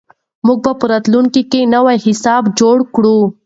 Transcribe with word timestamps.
موږ 0.45 0.59
به 0.65 0.71
په 0.79 0.85
راتلونکي 0.91 1.41
کې 1.51 1.71
نوي 1.73 1.95
حسابونه 2.05 2.55
جوړ 2.59 2.77
کړو. 2.93 3.17